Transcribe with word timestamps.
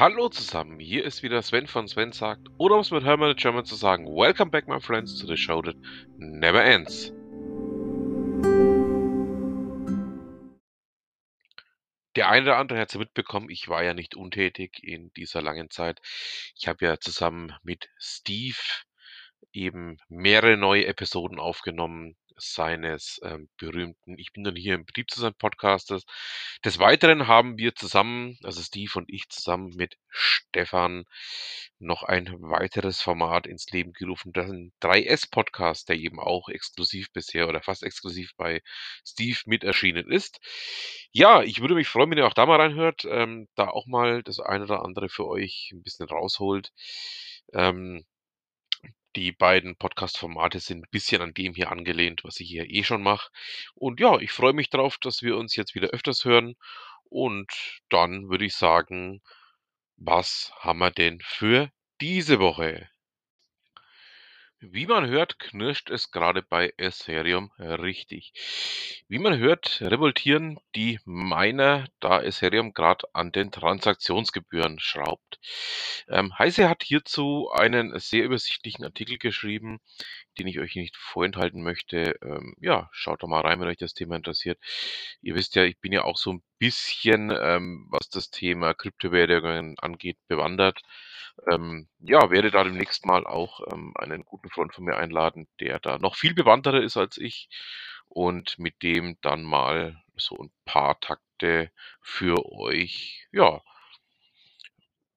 Hallo 0.00 0.30
zusammen, 0.30 0.80
hier 0.80 1.04
ist 1.04 1.22
wieder 1.22 1.42
Sven 1.42 1.66
von 1.66 1.86
Sven 1.86 2.12
sagt, 2.12 2.48
oder 2.56 2.76
um 2.76 2.80
es 2.80 2.90
mit 2.90 3.04
Hermann 3.04 3.36
German 3.36 3.66
zu 3.66 3.74
sagen, 3.74 4.06
Welcome 4.06 4.50
back 4.50 4.66
my 4.66 4.80
friends 4.80 5.18
to 5.18 5.26
the 5.26 5.36
show 5.36 5.60
that 5.60 5.76
never 6.16 6.64
ends. 6.64 7.12
Der 12.16 12.30
eine 12.30 12.44
oder 12.44 12.56
andere 12.56 12.78
hat 12.78 12.88
es 12.88 12.96
mitbekommen, 12.96 13.50
ich 13.50 13.68
war 13.68 13.84
ja 13.84 13.92
nicht 13.92 14.16
untätig 14.16 14.82
in 14.82 15.12
dieser 15.12 15.42
langen 15.42 15.68
Zeit. 15.68 16.00
Ich 16.56 16.66
habe 16.66 16.82
ja 16.86 16.98
zusammen 16.98 17.52
mit 17.62 17.90
Steve 17.98 18.56
eben 19.52 19.98
mehrere 20.08 20.56
neue 20.56 20.86
Episoden 20.86 21.38
aufgenommen 21.38 22.16
seines 22.40 23.20
ähm, 23.22 23.48
berühmten 23.58 24.18
Ich 24.18 24.32
bin 24.32 24.44
dann 24.44 24.56
hier 24.56 24.74
im 24.74 24.84
Betrieb 24.84 25.10
zu 25.10 25.20
sein 25.20 25.34
Podcastes. 25.34 26.04
Des 26.64 26.78
Weiteren 26.78 27.26
haben 27.26 27.58
wir 27.58 27.74
zusammen, 27.74 28.38
also 28.42 28.62
Steve 28.62 28.90
und 28.96 29.08
ich 29.08 29.28
zusammen 29.28 29.74
mit 29.76 29.96
Stefan, 30.08 31.04
noch 31.78 32.02
ein 32.02 32.26
weiteres 32.40 33.00
Format 33.00 33.46
ins 33.46 33.70
Leben 33.70 33.92
gerufen, 33.92 34.32
das 34.32 34.50
ein 34.50 34.72
3S-Podcast, 34.82 35.88
der 35.88 35.96
eben 35.96 36.20
auch 36.20 36.48
exklusiv 36.48 37.12
bisher 37.12 37.48
oder 37.48 37.62
fast 37.62 37.82
exklusiv 37.82 38.32
bei 38.36 38.60
Steve 39.04 39.38
mit 39.46 39.64
erschienen 39.64 40.10
ist. 40.10 40.40
Ja, 41.12 41.42
ich 41.42 41.60
würde 41.60 41.74
mich 41.74 41.88
freuen, 41.88 42.10
wenn 42.10 42.18
ihr 42.18 42.26
auch 42.26 42.34
da 42.34 42.46
mal 42.46 42.60
reinhört, 42.60 43.04
ähm, 43.08 43.48
da 43.54 43.68
auch 43.68 43.86
mal 43.86 44.22
das 44.22 44.40
eine 44.40 44.64
oder 44.64 44.82
andere 44.84 45.08
für 45.08 45.26
euch 45.26 45.70
ein 45.72 45.82
bisschen 45.82 46.06
rausholt. 46.08 46.72
Ähm, 47.52 48.04
die 49.16 49.32
beiden 49.32 49.76
Podcast-Formate 49.76 50.60
sind 50.60 50.84
ein 50.84 50.90
bisschen 50.90 51.22
an 51.22 51.34
dem 51.34 51.54
hier 51.54 51.70
angelehnt, 51.70 52.22
was 52.24 52.40
ich 52.40 52.48
hier 52.48 52.70
eh 52.70 52.84
schon 52.84 53.02
mache. 53.02 53.30
Und 53.74 54.00
ja, 54.00 54.18
ich 54.18 54.32
freue 54.32 54.52
mich 54.52 54.70
drauf, 54.70 54.98
dass 54.98 55.22
wir 55.22 55.36
uns 55.36 55.56
jetzt 55.56 55.74
wieder 55.74 55.88
öfters 55.88 56.24
hören. 56.24 56.54
Und 57.04 57.50
dann 57.88 58.28
würde 58.28 58.44
ich 58.44 58.54
sagen, 58.54 59.20
was 59.96 60.52
haben 60.58 60.78
wir 60.78 60.90
denn 60.90 61.20
für 61.20 61.70
diese 62.00 62.38
Woche? 62.38 62.88
Wie 64.62 64.86
man 64.86 65.06
hört, 65.08 65.38
knirscht 65.38 65.88
es 65.88 66.10
gerade 66.10 66.42
bei 66.42 66.74
Ethereum 66.76 67.50
richtig. 67.58 68.34
Wie 69.08 69.18
man 69.18 69.38
hört, 69.38 69.80
revoltieren 69.80 70.60
die 70.74 70.98
Miner, 71.06 71.88
da 71.98 72.22
Ethereum 72.22 72.74
gerade 72.74 73.06
an 73.14 73.32
den 73.32 73.52
Transaktionsgebühren 73.52 74.78
schraubt. 74.78 75.40
Ähm, 76.08 76.38
Heise 76.38 76.68
hat 76.68 76.82
hierzu 76.82 77.48
einen 77.50 77.98
sehr 77.98 78.24
übersichtlichen 78.24 78.84
Artikel 78.84 79.16
geschrieben, 79.16 79.80
den 80.38 80.46
ich 80.46 80.58
euch 80.60 80.76
nicht 80.76 80.94
vorenthalten 80.94 81.62
möchte. 81.62 82.16
Ähm, 82.22 82.54
ja, 82.60 82.90
schaut 82.92 83.22
doch 83.22 83.28
mal 83.28 83.40
rein, 83.40 83.60
wenn 83.60 83.68
euch 83.68 83.78
das 83.78 83.94
Thema 83.94 84.16
interessiert. 84.16 84.58
Ihr 85.22 85.36
wisst 85.36 85.54
ja, 85.54 85.64
ich 85.64 85.78
bin 85.78 85.92
ja 85.92 86.04
auch 86.04 86.18
so 86.18 86.34
ein 86.34 86.42
bisschen, 86.58 87.30
ähm, 87.30 87.86
was 87.90 88.10
das 88.10 88.30
Thema 88.30 88.74
Kryptowährungen 88.74 89.78
angeht, 89.78 90.18
bewandert. 90.28 90.82
Ähm, 91.50 91.88
ja, 92.00 92.30
werde 92.30 92.50
da 92.50 92.64
demnächst 92.64 93.06
mal 93.06 93.26
auch 93.26 93.60
ähm, 93.72 93.94
einen 93.96 94.24
guten 94.24 94.50
Freund 94.50 94.74
von 94.74 94.84
mir 94.84 94.96
einladen, 94.96 95.48
der 95.60 95.78
da 95.78 95.98
noch 95.98 96.16
viel 96.16 96.34
bewandterter 96.34 96.82
ist 96.82 96.96
als 96.96 97.16
ich 97.18 97.48
und 98.08 98.58
mit 98.58 98.82
dem 98.82 99.16
dann 99.22 99.44
mal 99.44 100.02
so 100.16 100.36
ein 100.36 100.52
paar 100.64 101.00
Takte 101.00 101.70
für 102.00 102.44
euch, 102.52 103.26
ja, 103.32 103.62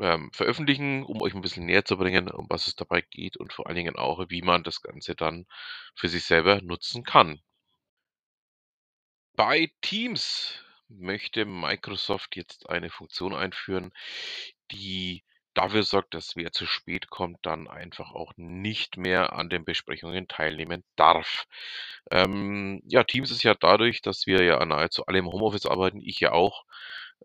ähm, 0.00 0.30
veröffentlichen, 0.32 1.04
um 1.04 1.20
euch 1.22 1.34
ein 1.34 1.40
bisschen 1.40 1.66
näher 1.66 1.84
zu 1.84 1.96
bringen, 1.96 2.30
um 2.30 2.46
was 2.48 2.66
es 2.66 2.76
dabei 2.76 3.00
geht 3.02 3.36
und 3.36 3.52
vor 3.52 3.66
allen 3.66 3.76
Dingen 3.76 3.96
auch, 3.96 4.24
wie 4.28 4.42
man 4.42 4.62
das 4.62 4.80
Ganze 4.82 5.14
dann 5.14 5.46
für 5.94 6.08
sich 6.08 6.24
selber 6.24 6.60
nutzen 6.62 7.04
kann. 7.04 7.40
Bei 9.34 9.70
Teams 9.82 10.64
möchte 10.88 11.44
Microsoft 11.44 12.36
jetzt 12.36 12.68
eine 12.68 12.90
Funktion 12.90 13.34
einführen, 13.34 13.92
die 14.70 15.24
dafür 15.54 15.82
sorgt, 15.82 16.14
dass 16.14 16.36
wer 16.36 16.52
zu 16.52 16.66
spät 16.66 17.10
kommt, 17.10 17.38
dann 17.42 17.68
einfach 17.68 18.12
auch 18.12 18.32
nicht 18.36 18.96
mehr 18.96 19.32
an 19.34 19.48
den 19.50 19.64
Besprechungen 19.64 20.28
teilnehmen 20.28 20.84
darf. 20.96 21.46
Ähm, 22.10 22.82
ja, 22.86 23.04
Teams 23.04 23.30
ist 23.30 23.42
ja 23.42 23.54
dadurch, 23.54 24.02
dass 24.02 24.26
wir 24.26 24.42
ja 24.44 24.64
nahezu 24.64 25.06
alle 25.06 25.18
im 25.18 25.26
Homeoffice 25.26 25.66
arbeiten, 25.66 26.00
ich 26.02 26.20
ja 26.20 26.32
auch, 26.32 26.64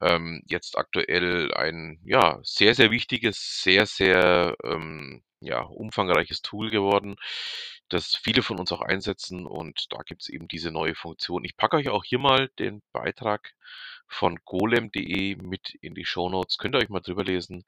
ähm, 0.00 0.42
jetzt 0.46 0.78
aktuell 0.78 1.52
ein 1.54 2.00
ja 2.04 2.38
sehr, 2.42 2.74
sehr 2.74 2.90
wichtiges, 2.90 3.62
sehr, 3.62 3.86
sehr 3.86 4.54
ähm, 4.64 5.22
ja, 5.40 5.62
umfangreiches 5.62 6.42
Tool 6.42 6.70
geworden, 6.70 7.16
das 7.88 8.14
viele 8.16 8.42
von 8.42 8.58
uns 8.58 8.72
auch 8.72 8.82
einsetzen 8.82 9.46
und 9.46 9.86
da 9.90 9.98
gibt 10.04 10.22
es 10.22 10.28
eben 10.28 10.48
diese 10.48 10.70
neue 10.70 10.94
Funktion. 10.94 11.44
Ich 11.44 11.56
packe 11.56 11.76
euch 11.76 11.88
auch 11.88 12.04
hier 12.04 12.18
mal 12.18 12.48
den 12.58 12.82
Beitrag 12.92 13.52
von 14.10 14.38
golem.de 14.44 15.36
mit 15.36 15.74
in 15.80 15.94
die 15.94 16.04
Shownotes. 16.04 16.58
Könnt 16.58 16.74
ihr 16.74 16.78
euch 16.78 16.88
mal 16.88 17.00
drüber 17.00 17.24
lesen, 17.24 17.64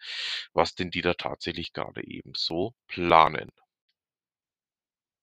was 0.52 0.74
denn 0.74 0.90
die 0.90 1.02
da 1.02 1.14
tatsächlich 1.14 1.72
gerade 1.72 2.04
eben 2.06 2.32
so 2.34 2.74
planen. 2.88 3.50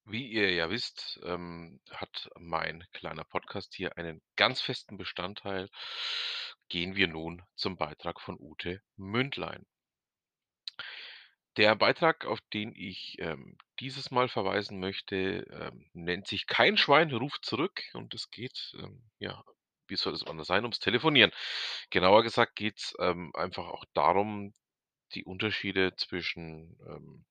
Wie 0.05 0.27
ihr 0.27 0.51
ja 0.51 0.71
wisst, 0.71 1.19
ähm, 1.23 1.79
hat 1.91 2.29
mein 2.39 2.83
kleiner 2.93 3.25
Podcast 3.25 3.75
hier 3.75 3.95
einen 3.97 4.21
ganz 4.37 4.59
festen 4.59 4.97
Bestandteil. 4.97 5.69
Gehen 6.67 6.95
wir 6.95 7.07
nun 7.07 7.43
zum 7.55 7.77
Beitrag 7.77 8.19
von 8.19 8.35
Ute 8.39 8.81
Mündlein. 8.95 9.65
Der 11.57 11.75
Beitrag, 11.75 12.25
auf 12.25 12.39
den 12.53 12.73
ich 12.75 13.17
ähm, 13.19 13.57
dieses 13.79 14.11
Mal 14.11 14.29
verweisen 14.29 14.79
möchte, 14.79 15.45
ähm, 15.51 15.89
nennt 15.93 16.25
sich 16.25 16.47
Kein 16.47 16.77
Schwein 16.77 17.11
ruft 17.11 17.45
zurück 17.45 17.83
und 17.93 18.13
es 18.13 18.31
geht, 18.31 18.73
ähm, 18.79 19.03
ja, 19.19 19.43
wie 19.89 19.95
soll 19.95 20.13
es 20.13 20.25
anders 20.25 20.47
sein, 20.47 20.63
ums 20.63 20.79
Telefonieren. 20.79 21.31
Genauer 21.89 22.23
gesagt 22.23 22.55
geht 22.55 22.77
es 22.77 22.93
ähm, 22.99 23.31
einfach 23.35 23.67
auch 23.67 23.85
darum, 23.93 24.53
die 25.13 25.23
Unterschiede 25.25 25.95
zwischen 25.95 26.77
ähm, 26.87 27.25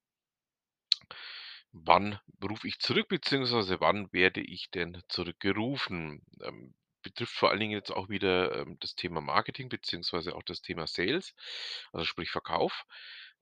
wann 1.73 2.19
rufe 2.43 2.67
ich 2.67 2.79
zurück, 2.79 3.09
beziehungsweise 3.09 3.81
wann 3.81 4.13
werde 4.13 4.41
ich 4.41 4.71
denn 4.71 5.03
zurückgerufen? 5.09 6.23
Ähm, 6.43 6.75
betrifft 7.03 7.35
vor 7.35 7.51
allen 7.51 7.61
Dingen 7.61 7.73
jetzt 7.73 7.91
auch 7.93 8.09
wieder 8.09 8.55
ähm, 8.57 8.77
das 8.81 8.95
Thema 8.95 9.21
Marketing, 9.21 9.69
beziehungsweise 9.69 10.35
auch 10.35 10.43
das 10.43 10.63
Thema 10.63 10.87
Sales, 10.87 11.35
also 11.93 12.05
sprich 12.05 12.31
Verkauf. 12.31 12.85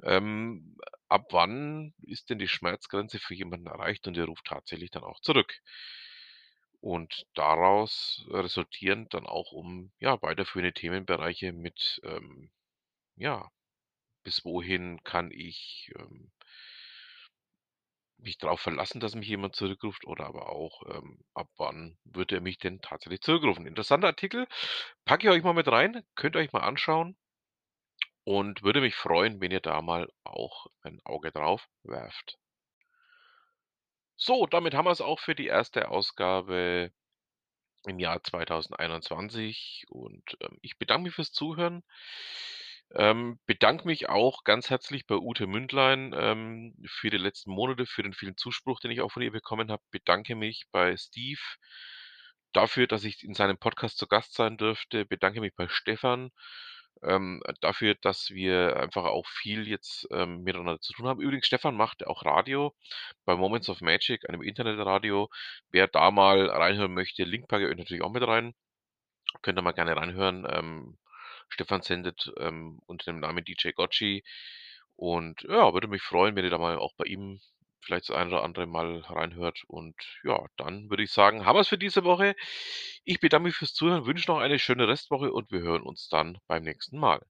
Ähm, 0.02 0.76
ab 1.08 1.26
wann 1.30 1.94
ist 2.02 2.28
denn 2.30 2.38
die 2.38 2.48
Schmerzgrenze 2.48 3.18
für 3.18 3.34
jemanden 3.34 3.66
erreicht 3.66 4.06
und 4.06 4.14
der 4.16 4.26
ruft 4.26 4.46
tatsächlich 4.46 4.90
dann 4.90 5.04
auch 5.04 5.20
zurück? 5.20 5.60
Und 6.86 7.26
daraus 7.34 8.24
resultieren 8.30 9.08
dann 9.08 9.26
auch 9.26 9.50
um 9.50 9.90
ja, 9.98 10.22
weiterführende 10.22 10.72
Themenbereiche 10.72 11.52
mit, 11.52 12.00
ähm, 12.04 12.52
ja, 13.16 13.50
bis 14.22 14.44
wohin 14.44 15.02
kann 15.02 15.32
ich 15.32 15.92
ähm, 15.98 16.30
mich 18.18 18.38
darauf 18.38 18.60
verlassen, 18.60 19.00
dass 19.00 19.16
mich 19.16 19.26
jemand 19.26 19.56
zurückruft 19.56 20.06
oder 20.06 20.26
aber 20.26 20.48
auch, 20.48 20.82
ähm, 20.94 21.24
ab 21.34 21.48
wann 21.56 21.98
wird 22.04 22.30
er 22.30 22.40
mich 22.40 22.58
denn 22.58 22.80
tatsächlich 22.80 23.20
zurückrufen? 23.20 23.66
Interessanter 23.66 24.06
Artikel, 24.06 24.46
packe 25.04 25.26
ich 25.26 25.32
euch 25.32 25.42
mal 25.42 25.54
mit 25.54 25.66
rein, 25.66 26.04
könnt 26.14 26.36
ihr 26.36 26.40
euch 26.40 26.52
mal 26.52 26.62
anschauen 26.62 27.16
und 28.22 28.62
würde 28.62 28.80
mich 28.80 28.94
freuen, 28.94 29.40
wenn 29.40 29.50
ihr 29.50 29.60
da 29.60 29.82
mal 29.82 30.08
auch 30.22 30.68
ein 30.82 31.00
Auge 31.04 31.32
drauf 31.32 31.66
werft. 31.82 32.38
So, 34.18 34.46
damit 34.46 34.74
haben 34.74 34.86
wir 34.86 34.90
es 34.92 35.00
auch 35.00 35.20
für 35.20 35.34
die 35.34 35.46
erste 35.46 35.88
Ausgabe 35.88 36.90
im 37.86 37.98
Jahr 37.98 38.22
2021 38.22 39.86
und, 39.88 40.36
ähm, 40.40 40.58
ich 40.62 40.78
bedanke 40.78 41.04
mich 41.04 41.14
fürs 41.14 41.32
Zuhören. 41.32 41.82
Ähm, 42.94 43.38
bedanke 43.46 43.84
mich 43.86 44.08
auch 44.08 44.44
ganz 44.44 44.70
herzlich 44.70 45.06
bei 45.06 45.16
Ute 45.16 45.46
Mündlein, 45.46 46.12
ähm, 46.16 46.74
für 46.86 47.10
die 47.10 47.16
letzten 47.16 47.50
Monate, 47.50 47.84
für 47.86 48.02
den 48.02 48.12
vielen 48.14 48.36
Zuspruch, 48.36 48.80
den 48.80 48.90
ich 48.92 49.00
auch 49.00 49.10
von 49.10 49.22
ihr 49.22 49.32
bekommen 49.32 49.70
habe. 49.72 49.82
Bedanke 49.90 50.36
mich 50.36 50.66
bei 50.70 50.96
Steve 50.96 51.40
dafür, 52.52 52.86
dass 52.86 53.04
ich 53.04 53.22
in 53.22 53.34
seinem 53.34 53.58
Podcast 53.58 53.98
zu 53.98 54.06
Gast 54.06 54.34
sein 54.34 54.56
durfte. 54.56 55.04
Bedanke 55.04 55.40
mich 55.40 55.54
bei 55.54 55.68
Stefan, 55.68 56.30
ähm, 57.02 57.42
dafür, 57.60 57.94
dass 57.94 58.30
wir 58.30 58.76
einfach 58.76 59.04
auch 59.04 59.26
viel 59.26 59.68
jetzt, 59.68 60.06
ähm, 60.10 60.42
miteinander 60.42 60.80
zu 60.80 60.92
tun 60.92 61.06
haben. 61.06 61.20
Übrigens, 61.20 61.46
Stefan 61.46 61.76
macht 61.76 62.06
auch 62.06 62.24
Radio 62.24 62.74
bei 63.24 63.36
Moments 63.36 63.68
of 63.68 63.80
Magic, 63.80 64.28
einem 64.28 64.42
Internetradio. 64.42 65.28
Wer 65.70 65.88
da 65.88 66.10
mal 66.10 66.48
reinhören 66.48 66.94
möchte, 66.94 67.24
Link 67.24 67.48
packe 67.48 67.64
ich 67.64 67.70
euch 67.70 67.78
natürlich 67.78 68.02
auch 68.02 68.12
mit 68.12 68.26
rein. 68.26 68.54
Könnt 69.42 69.58
ihr 69.58 69.62
mal 69.62 69.72
gerne 69.72 69.96
reinhören. 69.96 70.46
Ähm, 70.50 70.98
Stefan 71.48 71.82
sendet, 71.82 72.32
ähm, 72.38 72.80
unter 72.86 73.12
dem 73.12 73.20
Namen 73.20 73.44
DJ 73.44 73.70
Gotchi 73.70 74.24
und 74.96 75.42
ja, 75.42 75.72
würde 75.74 75.88
mich 75.88 76.02
freuen, 76.02 76.36
wenn 76.36 76.44
ihr 76.44 76.50
da 76.50 76.58
mal 76.58 76.78
auch 76.78 76.94
bei 76.96 77.04
ihm 77.04 77.40
vielleicht 77.86 78.08
das 78.10 78.16
eine 78.16 78.30
oder 78.30 78.42
andere 78.42 78.66
mal 78.66 78.98
reinhört 78.98 79.62
und 79.68 79.94
ja, 80.24 80.44
dann 80.56 80.90
würde 80.90 81.04
ich 81.04 81.12
sagen, 81.12 81.46
haben 81.46 81.56
wir 81.56 81.60
es 81.60 81.68
für 81.68 81.78
diese 81.78 82.04
Woche. 82.04 82.34
Ich 83.04 83.20
bedanke 83.20 83.48
mich 83.48 83.56
fürs 83.56 83.74
Zuhören, 83.74 84.06
wünsche 84.06 84.30
noch 84.30 84.38
eine 84.38 84.58
schöne 84.58 84.88
Restwoche 84.88 85.32
und 85.32 85.50
wir 85.50 85.60
hören 85.60 85.82
uns 85.82 86.08
dann 86.08 86.38
beim 86.46 86.64
nächsten 86.64 86.98
Mal. 86.98 87.24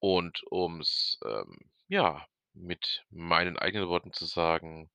Und 0.00 0.42
um's, 0.50 1.18
ähm, 1.24 1.56
ja, 1.88 2.26
mit 2.52 3.04
meinen 3.10 3.58
eigenen 3.58 3.88
Worten 3.88 4.12
zu 4.12 4.26
sagen 4.26 4.90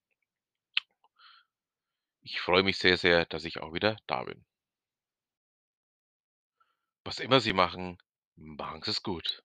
ich 2.26 2.42
freue 2.42 2.64
mich 2.64 2.80
sehr, 2.80 2.98
sehr, 2.98 3.26
dass 3.26 3.46
ich 3.46 3.60
auch 3.62 3.72
wieder 3.74 3.98
da 4.08 4.24
bin. 4.24 4.44
Was 7.04 7.20
immer 7.20 7.40
Sie 7.40 7.54
machen, 7.54 8.00
machen 8.36 8.82
Sie's 8.82 9.04
gut. 9.04 9.44